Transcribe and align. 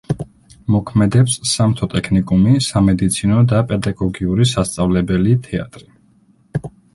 მოქმედებს 0.75 1.35
სამთო 1.49 1.87
ტექნიკუმი, 1.91 2.55
სამედიცინო 2.67 3.43
და 3.53 3.61
პედაგოგიური 3.73 4.49
სასწავლებელი, 4.53 5.37
თეატრი. 5.51 5.87